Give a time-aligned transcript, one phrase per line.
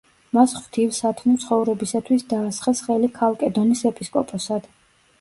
[0.35, 4.73] მას ღვთივსათნო ცხოვრებისათვის დაასხეს ხელი ქალკედონის ეპისკოპოსად.